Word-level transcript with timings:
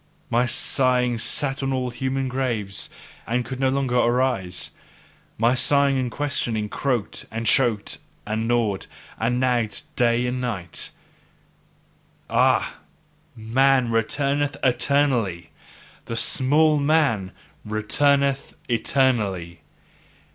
My 0.31 0.47
sighing 0.47 1.19
sat 1.19 1.61
on 1.61 1.71
all 1.71 1.91
human 1.91 2.27
graves, 2.27 2.89
and 3.27 3.45
could 3.45 3.59
no 3.59 3.69
longer 3.69 3.97
arise: 3.97 4.71
my 5.37 5.53
sighing 5.53 5.99
and 5.99 6.09
questioning 6.09 6.69
croaked 6.69 7.27
and 7.29 7.45
choked, 7.45 7.99
and 8.25 8.47
gnawed 8.47 8.87
and 9.19 9.39
nagged 9.39 9.83
day 9.95 10.25
and 10.25 10.41
night: 10.41 10.89
"Ah, 12.31 12.77
man 13.35 13.91
returneth 13.91 14.57
eternally! 14.63 15.51
The 16.05 16.15
small 16.17 16.79
man 16.79 17.31
returneth 17.63 18.55
eternally!" 18.67 19.61